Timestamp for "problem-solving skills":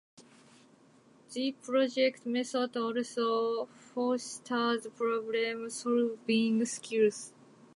4.97-7.33